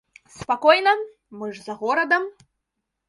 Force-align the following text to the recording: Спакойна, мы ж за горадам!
Спакойна, 0.37 0.93
мы 1.41 1.51
ж 1.59 1.61
за 1.67 1.77
горадам! 1.83 2.25